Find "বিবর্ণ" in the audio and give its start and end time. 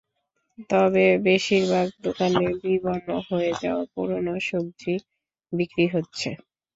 2.61-3.09